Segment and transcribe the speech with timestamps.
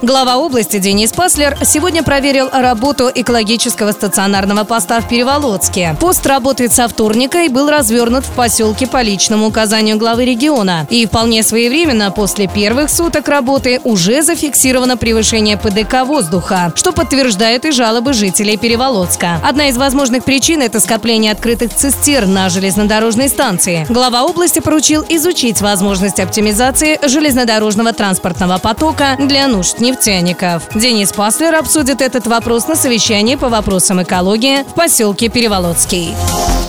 [0.00, 5.96] Глава области Денис Паслер сегодня проверил работу экологического стационарного поста в Переволодске.
[5.98, 10.86] Пост работает со вторника и был развернут в поселке по личному указанию главы региона.
[10.88, 17.72] И вполне своевременно после первых суток работы уже зафиксировано превышение ПДК воздуха, что подтверждают и
[17.72, 19.40] жалобы жителей Переволодска.
[19.42, 23.84] Одна из возможных причин– это скопление открытых цистерн на железнодорожной станции.
[23.88, 30.64] Глава области поручил изучить возможность оптимизации железнодорожного транспортного потока для нужд нефтяников.
[30.74, 36.14] Денис Паслер обсудит этот вопрос на совещании по вопросам экологии в поселке Переволодский.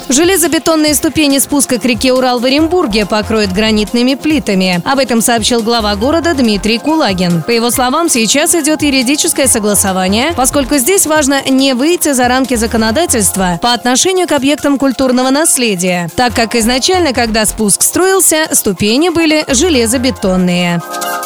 [0.08, 4.82] Железобетонные ступени спуска к реке Урал в Оренбурге покроют гранитными плитами.
[4.84, 7.44] Об этом сообщил глава города Дмитрий Кулагин.
[7.44, 13.60] По его словам, сейчас идет юридическое согласование, поскольку здесь важно не выйти за рамки законодательства
[13.62, 20.82] по отношению к объектам культурного наследия, так как изначально, когда спуск строился, ступени были железобетонные.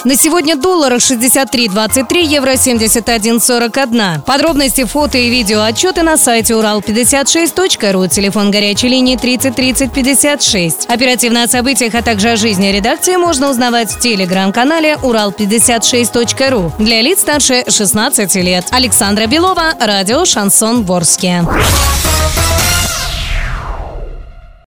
[0.05, 4.21] На сегодня доллар 63.23, евро 71.41.
[4.23, 10.89] Подробности, фото и видео отчеты на сайте урал56.ру, телефон горячей линии 30 30 56.
[10.89, 17.21] Оперативно о событиях, а также о жизни редакции можно узнавать в телеграм-канале урал56.ру для лиц
[17.21, 18.65] старше 16 лет.
[18.71, 21.45] Александра Белова, радио «Шансон Ворске».